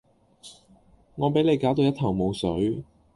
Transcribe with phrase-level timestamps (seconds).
[1.13, 2.83] 我比你攪到一頭霧水